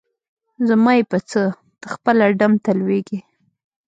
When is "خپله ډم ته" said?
1.95-2.71